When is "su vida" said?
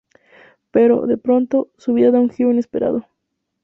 1.77-2.09